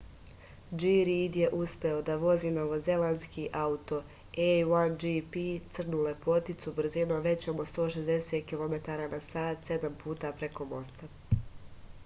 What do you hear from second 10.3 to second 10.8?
preko